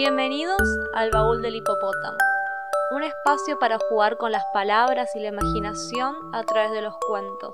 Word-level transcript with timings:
Bienvenidos 0.00 0.62
al 0.94 1.10
Baúl 1.10 1.42
del 1.42 1.56
Hipopótamo, 1.56 2.18
un 2.92 3.02
espacio 3.02 3.58
para 3.58 3.78
jugar 3.78 4.16
con 4.16 4.30
las 4.30 4.44
palabras 4.54 5.10
y 5.16 5.18
la 5.18 5.30
imaginación 5.30 6.14
a 6.32 6.44
través 6.44 6.70
de 6.70 6.82
los 6.82 6.94
cuentos. 7.08 7.52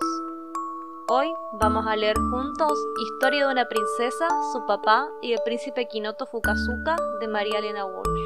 Hoy 1.09 1.33
vamos 1.55 1.87
a 1.87 1.97
leer 1.97 2.19
juntos 2.19 2.79
Historia 3.03 3.47
de 3.47 3.53
una 3.53 3.65
princesa, 3.67 4.29
su 4.53 4.67
papá 4.67 5.09
y 5.23 5.33
el 5.33 5.39
príncipe 5.43 5.89
Kinoto 5.89 6.27
Fukazuka 6.27 6.97
de 7.19 7.29
María 7.29 7.61
Elena 7.61 7.87
Walsh. 7.87 8.21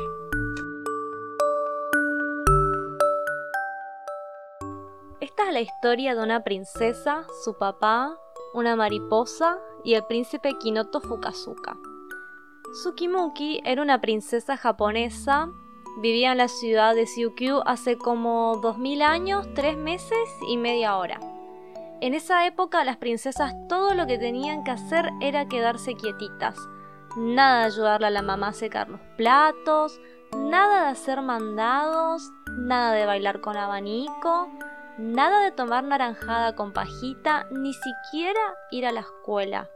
Esta 5.21 5.47
es 5.47 5.53
la 5.53 5.61
historia 5.61 6.17
de 6.17 6.23
una 6.25 6.43
princesa, 6.43 7.25
su 7.45 7.55
papá, 7.55 8.19
una 8.53 8.75
mariposa 8.75 9.61
y 9.85 9.95
el 9.95 10.05
príncipe 10.07 10.59
Kinoto 10.59 11.01
Fukazuka. 11.01 11.77
Tsukimuki 12.73 13.63
era 13.65 13.81
una 13.81 14.01
princesa 14.01 14.57
japonesa, 14.57 15.49
vivía 16.01 16.33
en 16.33 16.39
la 16.39 16.49
ciudad 16.49 16.95
de 16.95 17.07
Syukyu 17.07 17.63
hace 17.65 17.97
como 17.97 18.59
2000 18.63 19.03
años, 19.03 19.49
3 19.55 19.77
meses 19.77 20.29
y 20.49 20.59
media 20.59 20.97
hora. 20.99 21.19
En 22.01 22.15
esa 22.15 22.47
época 22.47 22.85
las 22.85 22.99
princesas 22.99 23.55
todo 23.69 23.95
lo 23.95 24.07
que 24.07 24.19
tenían 24.19 24.65
que 24.65 24.71
hacer 24.71 25.11
era 25.21 25.49
quedarse 25.49 25.95
quietitas. 25.95 26.57
Nada 27.17 27.61
de 27.61 27.65
ayudarle 27.67 28.07
a 28.07 28.11
la 28.11 28.23
mamá 28.23 28.49
a 28.49 28.53
secar 28.53 28.89
los 28.91 29.01
platos, 29.17 29.99
nada 30.37 30.85
de 30.85 30.91
hacer 30.91 31.23
mandados, 31.23 32.31
nada 32.59 32.93
de 32.93 33.07
bailar 33.07 33.41
con 33.41 33.57
abanico, 33.57 34.49
nada 34.99 35.41
de 35.41 35.53
tomar 35.53 35.85
naranjada 35.85 36.55
con 36.55 36.75
pajita, 36.75 37.47
ni 37.51 37.73
siquiera 37.73 38.41
ir 38.71 38.85
a 38.87 38.93
la 38.93 39.01
escuela, 39.01 39.69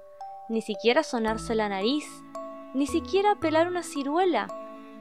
ni 0.48 0.60
siquiera 0.60 1.02
sonarse 1.02 1.54
la 1.54 1.70
nariz, 1.70 2.21
ni 2.74 2.86
siquiera 2.86 3.34
pelar 3.36 3.68
una 3.68 3.82
ciruela, 3.82 4.48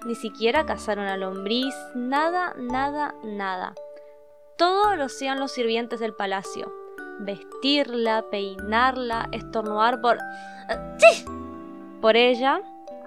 ni 0.05 0.15
siquiera 0.15 0.65
cazar 0.65 0.99
una 0.99 1.17
lombriz, 1.17 1.75
nada, 1.95 2.53
nada, 2.57 3.15
nada. 3.23 3.73
Todo 4.57 4.95
lo 4.95 5.05
hacían 5.05 5.39
los 5.39 5.51
sirvientes 5.51 5.99
del 5.99 6.13
palacio. 6.13 6.71
Vestirla, 7.19 8.25
peinarla, 8.29 9.29
estornudar 9.31 10.01
por... 10.01 10.17
Por 12.01 12.15
ella, 12.15 12.61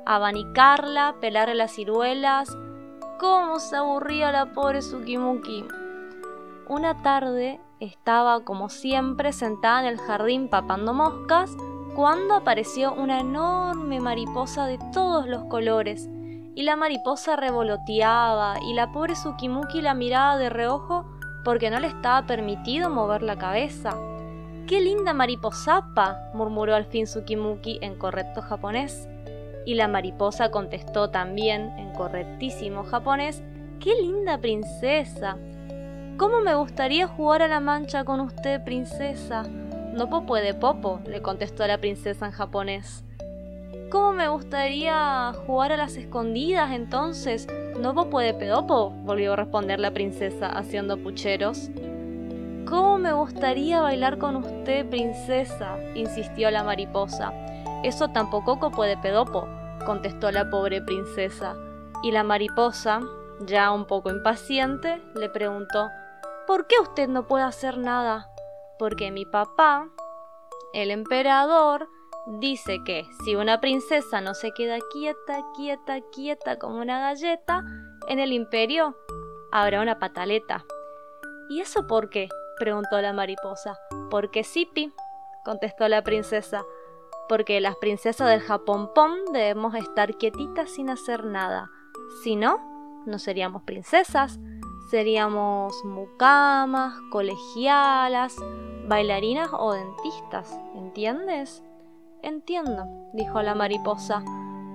abanicarla, 0.06 1.16
pelarle 1.20 1.56
las 1.56 1.72
ciruelas. 1.72 2.56
¿Cómo 3.18 3.58
se 3.58 3.76
aburría 3.76 4.30
la 4.30 4.52
pobre 4.52 4.82
Sukimuki? 4.82 5.66
Una 6.68 7.02
tarde 7.02 7.60
estaba, 7.80 8.44
como 8.44 8.68
siempre, 8.68 9.32
sentada 9.32 9.80
en 9.80 9.86
el 9.86 9.98
jardín 9.98 10.48
papando 10.48 10.94
moscas 10.94 11.56
cuando 11.94 12.34
apareció 12.34 12.92
una 12.92 13.20
enorme 13.20 14.00
mariposa 14.00 14.66
de 14.66 14.78
todos 14.92 15.28
los 15.28 15.44
colores, 15.44 16.08
y 16.56 16.62
la 16.62 16.76
mariposa 16.76 17.36
revoloteaba, 17.36 18.56
y 18.62 18.74
la 18.74 18.92
pobre 18.92 19.16
Sukimuki 19.16 19.80
la 19.80 19.94
miraba 19.94 20.36
de 20.36 20.50
reojo 20.50 21.04
porque 21.44 21.70
no 21.70 21.78
le 21.78 21.88
estaba 21.88 22.26
permitido 22.26 22.90
mover 22.90 23.22
la 23.22 23.36
cabeza. 23.36 23.96
¡Qué 24.66 24.80
linda 24.80 25.12
mariposapa! 25.12 26.30
murmuró 26.32 26.74
al 26.74 26.86
fin 26.86 27.06
Sukimuki 27.06 27.78
en 27.82 27.96
correcto 27.96 28.40
japonés. 28.40 29.08
Y 29.66 29.74
la 29.74 29.88
mariposa 29.88 30.50
contestó 30.50 31.10
también 31.10 31.72
en 31.78 31.92
correctísimo 31.92 32.84
japonés, 32.84 33.42
¡Qué 33.78 33.94
linda 34.00 34.38
princesa! 34.38 35.36
¿Cómo 36.16 36.40
me 36.40 36.54
gustaría 36.54 37.06
jugar 37.06 37.42
a 37.42 37.48
la 37.48 37.60
mancha 37.60 38.04
con 38.04 38.20
usted, 38.20 38.62
princesa? 38.64 39.44
No 39.94 40.10
puede 40.26 40.54
popo, 40.54 40.98
le 41.06 41.22
contestó 41.22 41.64
la 41.68 41.78
princesa 41.78 42.26
en 42.26 42.32
japonés. 42.32 43.04
¿Cómo 43.92 44.12
me 44.12 44.26
gustaría 44.26 45.32
jugar 45.46 45.70
a 45.70 45.76
las 45.76 45.96
escondidas 45.96 46.72
entonces? 46.72 47.46
No 47.78 47.94
puede 48.10 48.34
pedopo, 48.34 48.90
volvió 48.90 49.34
a 49.34 49.36
responder 49.36 49.78
la 49.78 49.92
princesa 49.92 50.48
haciendo 50.48 50.96
pucheros. 50.96 51.70
¿Cómo 52.68 52.98
me 52.98 53.12
gustaría 53.12 53.82
bailar 53.82 54.18
con 54.18 54.34
usted, 54.34 54.84
princesa? 54.90 55.78
insistió 55.94 56.50
la 56.50 56.64
mariposa. 56.64 57.32
Eso 57.84 58.08
tampoco 58.08 58.72
puede 58.72 58.96
pedopo, 58.96 59.46
contestó 59.86 60.32
la 60.32 60.50
pobre 60.50 60.82
princesa. 60.82 61.54
Y 62.02 62.10
la 62.10 62.24
mariposa, 62.24 63.00
ya 63.46 63.70
un 63.70 63.84
poco 63.84 64.10
impaciente, 64.10 65.00
le 65.14 65.28
preguntó 65.28 65.88
¿Por 66.48 66.66
qué 66.66 66.74
usted 66.82 67.08
no 67.08 67.28
puede 67.28 67.44
hacer 67.44 67.78
nada? 67.78 68.33
Porque 68.78 69.10
mi 69.10 69.24
papá, 69.24 69.88
el 70.72 70.90
emperador, 70.90 71.88
dice 72.26 72.82
que 72.84 73.06
si 73.24 73.36
una 73.36 73.60
princesa 73.60 74.20
no 74.20 74.34
se 74.34 74.52
queda 74.52 74.78
quieta, 74.92 75.40
quieta, 75.54 76.00
quieta 76.12 76.58
como 76.58 76.80
una 76.80 77.00
galleta, 77.00 77.62
en 78.08 78.18
el 78.18 78.32
imperio 78.32 78.96
habrá 79.52 79.80
una 79.80 79.98
pataleta. 79.98 80.64
¿Y 81.48 81.60
eso 81.60 81.86
por 81.86 82.08
qué? 82.08 82.28
preguntó 82.58 83.00
la 83.00 83.12
mariposa. 83.12 83.78
Porque 84.10 84.44
Sipi, 84.44 84.92
contestó 85.44 85.88
la 85.88 86.02
princesa, 86.02 86.64
porque 87.28 87.60
las 87.60 87.76
princesas 87.76 88.28
del 88.28 88.40
Japón 88.40 88.92
Pom 88.94 89.12
debemos 89.32 89.74
estar 89.74 90.16
quietitas 90.16 90.70
sin 90.70 90.90
hacer 90.90 91.24
nada. 91.24 91.70
Si 92.22 92.36
no, 92.36 93.02
no 93.06 93.18
seríamos 93.18 93.62
princesas, 93.62 94.38
seríamos 94.90 95.84
mucamas, 95.84 96.94
colegialas, 97.10 98.36
bailarinas 98.86 99.50
o 99.52 99.72
dentistas, 99.72 100.58
¿entiendes? 100.74 101.62
Entiendo, 102.22 102.84
dijo 103.12 103.42
la 103.42 103.54
mariposa. 103.54 104.22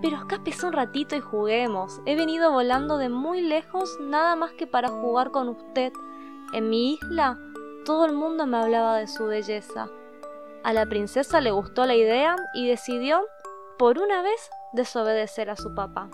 Pero 0.01 0.17
escapes 0.17 0.63
un 0.63 0.73
ratito 0.73 1.15
y 1.15 1.19
juguemos. 1.19 1.99
He 2.05 2.15
venido 2.15 2.51
volando 2.51 2.97
de 2.97 3.09
muy 3.09 3.41
lejos 3.41 3.97
nada 3.99 4.35
más 4.35 4.51
que 4.53 4.65
para 4.65 4.87
jugar 4.87 5.31
con 5.31 5.49
usted. 5.49 5.91
En 6.53 6.69
mi 6.69 6.93
isla 6.93 7.37
todo 7.85 8.05
el 8.05 8.13
mundo 8.13 8.45
me 8.45 8.57
hablaba 8.57 8.97
de 8.97 9.07
su 9.07 9.25
belleza. 9.25 9.89
A 10.63 10.73
la 10.73 10.85
princesa 10.85 11.41
le 11.41 11.51
gustó 11.51 11.85
la 11.85 11.95
idea 11.95 12.35
y 12.53 12.67
decidió, 12.67 13.21
por 13.77 13.97
una 13.97 14.21
vez, 14.21 14.49
desobedecer 14.73 15.49
a 15.49 15.55
su 15.55 15.73
papá. 15.73 16.09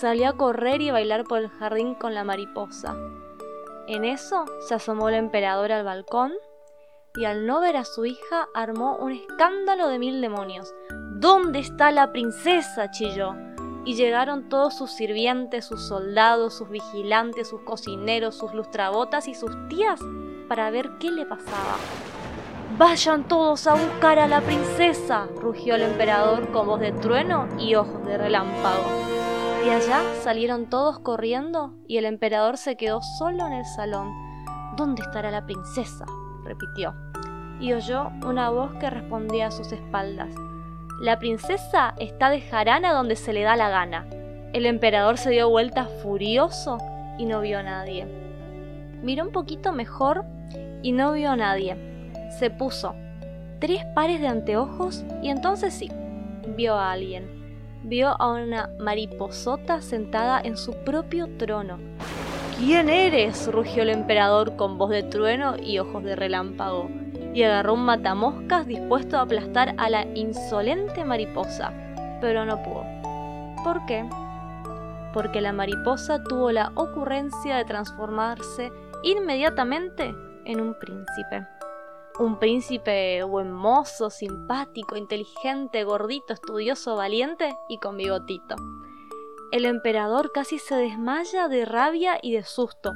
Salió 0.00 0.28
a 0.28 0.36
correr 0.36 0.80
y 0.80 0.92
bailar 0.92 1.24
por 1.24 1.40
el 1.40 1.48
jardín 1.48 1.96
con 1.96 2.14
la 2.14 2.22
mariposa. 2.22 2.96
En 3.88 4.04
eso 4.04 4.44
se 4.60 4.76
asomó 4.76 5.08
el 5.08 5.16
emperador 5.16 5.72
al 5.72 5.82
balcón 5.82 6.32
y 7.16 7.24
al 7.24 7.46
no 7.46 7.60
ver 7.60 7.76
a 7.76 7.84
su 7.84 8.04
hija 8.04 8.46
armó 8.54 8.94
un 8.96 9.10
escándalo 9.10 9.88
de 9.88 9.98
mil 9.98 10.20
demonios. 10.20 10.72
¿Dónde 11.16 11.58
está 11.58 11.90
la 11.90 12.12
princesa? 12.12 12.92
chilló. 12.92 13.34
Y 13.84 13.96
llegaron 13.96 14.48
todos 14.48 14.78
sus 14.78 14.92
sirvientes, 14.92 15.64
sus 15.64 15.88
soldados, 15.88 16.54
sus 16.54 16.68
vigilantes, 16.68 17.48
sus 17.48 17.62
cocineros, 17.62 18.36
sus 18.36 18.54
lustrabotas 18.54 19.26
y 19.26 19.34
sus 19.34 19.50
tías 19.68 19.98
para 20.46 20.70
ver 20.70 20.90
qué 21.00 21.10
le 21.10 21.26
pasaba. 21.26 21.76
Vayan 22.76 23.26
todos 23.26 23.66
a 23.66 23.74
buscar 23.74 24.20
a 24.20 24.28
la 24.28 24.42
princesa, 24.42 25.26
rugió 25.40 25.74
el 25.74 25.82
emperador 25.82 26.52
con 26.52 26.68
voz 26.68 26.78
de 26.78 26.92
trueno 26.92 27.48
y 27.58 27.74
ojos 27.74 28.06
de 28.06 28.16
relámpago. 28.16 29.17
Allá 29.70 30.02
salieron 30.22 30.66
todos 30.70 30.98
corriendo 30.98 31.74
y 31.86 31.98
el 31.98 32.04
emperador 32.04 32.56
se 32.56 32.76
quedó 32.76 33.00
solo 33.18 33.46
en 33.46 33.52
el 33.52 33.64
salón. 33.64 34.12
¿Dónde 34.76 35.02
estará 35.02 35.30
la 35.30 35.46
princesa? 35.46 36.06
repitió 36.44 36.94
y 37.60 37.72
oyó 37.72 38.10
una 38.24 38.50
voz 38.50 38.72
que 38.80 38.88
respondía 38.88 39.48
a 39.48 39.50
sus 39.50 39.72
espaldas. 39.72 40.34
La 41.00 41.18
princesa 41.18 41.94
está 41.98 42.30
de 42.30 42.40
jarana 42.40 42.92
donde 42.92 43.16
se 43.16 43.32
le 43.32 43.42
da 43.42 43.56
la 43.56 43.68
gana. 43.68 44.06
El 44.52 44.66
emperador 44.66 45.18
se 45.18 45.30
dio 45.30 45.50
vuelta 45.50 45.86
furioso 46.02 46.78
y 47.18 47.26
no 47.26 47.40
vio 47.40 47.58
a 47.58 47.62
nadie. 47.62 48.06
Miró 49.02 49.24
un 49.24 49.32
poquito 49.32 49.72
mejor 49.72 50.24
y 50.82 50.92
no 50.92 51.12
vio 51.12 51.30
a 51.30 51.36
nadie. 51.36 51.76
Se 52.38 52.50
puso 52.50 52.94
tres 53.60 53.84
pares 53.94 54.20
de 54.20 54.28
anteojos 54.28 55.04
y 55.22 55.30
entonces 55.30 55.74
sí, 55.74 55.90
vio 56.56 56.74
a 56.74 56.92
alguien. 56.92 57.37
Vio 57.82 58.20
a 58.20 58.28
una 58.32 58.70
mariposota 58.78 59.80
sentada 59.80 60.40
en 60.42 60.56
su 60.56 60.72
propio 60.84 61.28
trono. 61.38 61.78
¿Quién 62.58 62.88
eres? 62.88 63.50
rugió 63.52 63.84
el 63.84 63.90
emperador 63.90 64.56
con 64.56 64.78
voz 64.78 64.90
de 64.90 65.04
trueno 65.04 65.54
y 65.56 65.78
ojos 65.78 66.02
de 66.02 66.16
relámpago 66.16 66.90
y 67.32 67.44
agarró 67.44 67.74
un 67.74 67.84
matamoscas 67.84 68.66
dispuesto 68.66 69.16
a 69.16 69.22
aplastar 69.22 69.74
a 69.78 69.88
la 69.90 70.04
insolente 70.16 71.04
mariposa, 71.04 71.72
pero 72.20 72.44
no 72.44 72.60
pudo. 72.62 72.84
¿Por 73.62 73.86
qué? 73.86 74.08
Porque 75.14 75.40
la 75.40 75.52
mariposa 75.52 76.22
tuvo 76.24 76.50
la 76.50 76.72
ocurrencia 76.74 77.56
de 77.56 77.64
transformarse 77.64 78.72
inmediatamente 79.04 80.14
en 80.44 80.60
un 80.60 80.74
príncipe. 80.78 81.46
Un 82.18 82.40
príncipe 82.40 83.22
buen 83.22 83.52
mozo, 83.52 84.10
simpático, 84.10 84.96
inteligente, 84.96 85.84
gordito, 85.84 86.32
estudioso, 86.32 86.96
valiente 86.96 87.54
y 87.68 87.78
con 87.78 87.96
bigotito. 87.96 88.56
El 89.52 89.64
emperador 89.64 90.32
casi 90.32 90.58
se 90.58 90.74
desmaya 90.74 91.46
de 91.46 91.64
rabia 91.64 92.18
y 92.20 92.32
de 92.32 92.42
susto. 92.42 92.92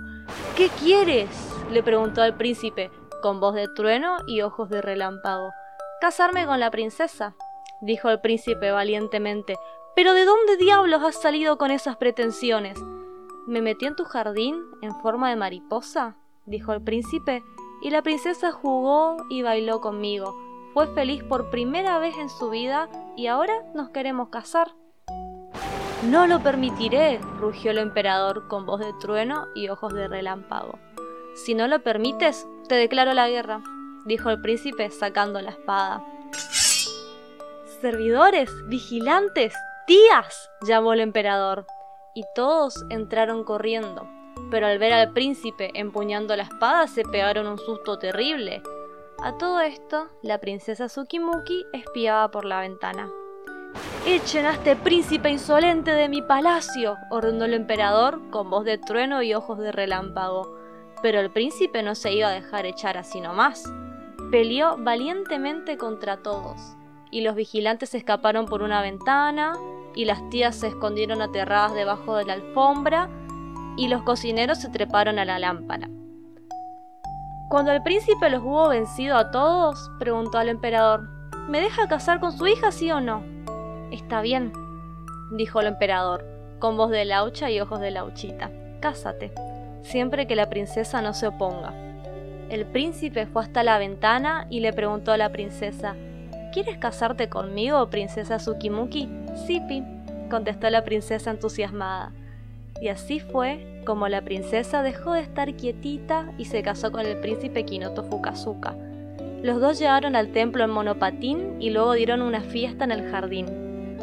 ¿Qué 0.56 0.68
quieres? 0.70 1.28
le 1.70 1.84
preguntó 1.84 2.20
al 2.20 2.36
príncipe, 2.36 2.90
con 3.22 3.38
voz 3.38 3.54
de 3.54 3.68
trueno 3.76 4.16
y 4.26 4.42
ojos 4.42 4.68
de 4.68 4.82
relámpago. 4.82 5.50
Casarme 6.00 6.44
con 6.44 6.58
la 6.58 6.72
princesa, 6.72 7.36
dijo 7.80 8.10
el 8.10 8.20
príncipe 8.20 8.72
valientemente. 8.72 9.56
Pero 9.94 10.14
¿de 10.14 10.24
dónde 10.24 10.56
diablos 10.56 11.00
has 11.04 11.22
salido 11.22 11.58
con 11.58 11.70
esas 11.70 11.96
pretensiones? 11.96 12.76
¿Me 13.46 13.62
metí 13.62 13.86
en 13.86 13.94
tu 13.94 14.04
jardín 14.04 14.64
en 14.80 14.92
forma 15.00 15.30
de 15.30 15.36
mariposa? 15.36 16.16
dijo 16.44 16.72
el 16.72 16.82
príncipe, 16.82 17.44
y 17.82 17.90
la 17.90 18.02
princesa 18.02 18.52
jugó 18.52 19.16
y 19.28 19.42
bailó 19.42 19.80
conmigo. 19.80 20.36
Fue 20.72 20.86
feliz 20.94 21.22
por 21.24 21.50
primera 21.50 21.98
vez 21.98 22.16
en 22.16 22.30
su 22.30 22.48
vida 22.48 22.88
y 23.16 23.26
ahora 23.26 23.54
nos 23.74 23.90
queremos 23.90 24.28
casar. 24.28 24.72
No 26.08 26.26
lo 26.26 26.40
permitiré, 26.40 27.20
rugió 27.38 27.70
el 27.70 27.78
emperador 27.78 28.48
con 28.48 28.66
voz 28.66 28.80
de 28.80 28.92
trueno 29.00 29.46
y 29.54 29.68
ojos 29.68 29.92
de 29.92 30.08
relámpago. 30.08 30.78
Si 31.34 31.54
no 31.54 31.68
lo 31.68 31.82
permites, 31.82 32.46
te 32.68 32.74
declaro 32.74 33.14
la 33.14 33.28
guerra, 33.28 33.62
dijo 34.04 34.30
el 34.30 34.40
príncipe 34.40 34.90
sacando 34.90 35.40
la 35.40 35.50
espada. 35.50 36.04
Servidores, 37.80 38.50
vigilantes, 38.68 39.54
tías, 39.86 40.50
llamó 40.62 40.92
el 40.92 41.00
emperador, 41.00 41.66
y 42.14 42.24
todos 42.34 42.84
entraron 42.90 43.44
corriendo, 43.44 44.08
pero 44.52 44.66
al 44.66 44.78
ver 44.78 44.92
al 44.92 45.14
príncipe 45.14 45.70
empuñando 45.72 46.36
la 46.36 46.42
espada 46.42 46.86
se 46.86 47.04
pegaron 47.04 47.46
un 47.46 47.58
susto 47.58 47.98
terrible. 47.98 48.62
A 49.22 49.38
todo 49.38 49.60
esto, 49.60 50.08
la 50.20 50.40
princesa 50.40 50.88
Tsukimuki 50.88 51.64
espiaba 51.72 52.30
por 52.30 52.44
la 52.44 52.60
ventana. 52.60 53.08
Echen 54.06 54.44
a 54.44 54.52
este 54.52 54.76
príncipe 54.76 55.30
insolente 55.30 55.92
de 55.92 56.10
mi 56.10 56.20
palacio, 56.20 56.98
ordenó 57.10 57.46
el 57.46 57.54
emperador 57.54 58.20
con 58.28 58.50
voz 58.50 58.66
de 58.66 58.76
trueno 58.76 59.22
y 59.22 59.32
ojos 59.32 59.58
de 59.58 59.72
relámpago. 59.72 60.54
Pero 61.00 61.20
el 61.20 61.30
príncipe 61.30 61.82
no 61.82 61.94
se 61.94 62.12
iba 62.12 62.28
a 62.28 62.32
dejar 62.32 62.66
echar 62.66 62.98
así 62.98 63.22
nomás. 63.22 63.64
Peleó 64.30 64.76
valientemente 64.76 65.78
contra 65.78 66.18
todos, 66.18 66.76
y 67.10 67.22
los 67.22 67.36
vigilantes 67.36 67.94
escaparon 67.94 68.44
por 68.44 68.60
una 68.60 68.82
ventana, 68.82 69.54
y 69.94 70.04
las 70.04 70.28
tías 70.28 70.56
se 70.56 70.66
escondieron 70.66 71.22
aterradas 71.22 71.72
debajo 71.72 72.16
de 72.16 72.26
la 72.26 72.34
alfombra, 72.34 73.08
y 73.76 73.88
los 73.88 74.02
cocineros 74.02 74.58
se 74.58 74.68
treparon 74.68 75.18
a 75.18 75.24
la 75.24 75.38
lámpara. 75.38 75.88
Cuando 77.48 77.72
el 77.72 77.82
príncipe 77.82 78.30
los 78.30 78.42
hubo 78.42 78.68
vencido 78.68 79.16
a 79.16 79.30
todos, 79.30 79.90
preguntó 79.98 80.38
al 80.38 80.48
emperador, 80.48 81.08
¿Me 81.48 81.60
deja 81.60 81.88
casar 81.88 82.20
con 82.20 82.32
su 82.32 82.46
hija, 82.46 82.72
sí 82.72 82.90
o 82.90 83.00
no? 83.00 83.24
Está 83.90 84.22
bien, 84.22 84.52
dijo 85.32 85.60
el 85.60 85.66
emperador, 85.66 86.24
con 86.60 86.76
voz 86.76 86.90
de 86.90 87.04
laucha 87.04 87.50
y 87.50 87.60
ojos 87.60 87.80
de 87.80 87.90
lauchita. 87.90 88.50
Cásate, 88.80 89.32
siempre 89.82 90.26
que 90.26 90.36
la 90.36 90.48
princesa 90.48 91.02
no 91.02 91.14
se 91.14 91.26
oponga. 91.26 91.74
El 92.48 92.66
príncipe 92.66 93.26
fue 93.26 93.42
hasta 93.42 93.64
la 93.64 93.78
ventana 93.78 94.46
y 94.50 94.60
le 94.60 94.72
preguntó 94.72 95.12
a 95.12 95.16
la 95.16 95.32
princesa, 95.32 95.96
¿Quieres 96.52 96.76
casarte 96.78 97.28
conmigo, 97.28 97.88
princesa 97.88 98.36
Tsukimuki? 98.36 99.08
Sipi, 99.46 99.82
contestó 100.30 100.68
la 100.70 100.84
princesa 100.84 101.30
entusiasmada. 101.30 102.12
Y 102.82 102.88
así 102.88 103.18
fue 103.20 103.80
como 103.86 104.08
la 104.08 104.20
princesa 104.20 104.82
dejó 104.82 105.14
de 105.14 105.20
estar 105.20 105.54
quietita 105.54 106.32
y 106.36 106.44
se 106.44 106.62
casó 106.62 106.92
con 106.92 107.06
el 107.06 107.18
príncipe 107.20 107.64
Kinoto 107.64 108.04
Fukazuka. 108.04 108.76
Los 109.42 109.58
dos 109.60 109.78
llegaron 109.78 110.16
al 110.16 110.32
templo 110.32 110.64
en 110.64 110.70
monopatín 110.70 111.56
y 111.60 111.70
luego 111.70 111.94
dieron 111.94 112.20
una 112.20 112.42
fiesta 112.42 112.84
en 112.84 112.92
el 112.92 113.10
jardín 113.10 113.46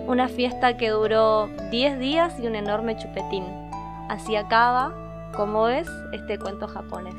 una 0.10 0.28
fiesta 0.28 0.76
que 0.76 0.90
duró 0.90 1.50
10 1.70 2.00
días 2.00 2.40
y 2.40 2.48
un 2.48 2.56
enorme 2.56 2.98
chupetín. 2.98 3.44
Así 4.10 4.36
acaba, 4.36 4.92
como 5.36 5.68
es, 5.68 5.88
este 6.12 6.40
cuento 6.40 6.68
japonés. 6.68 7.14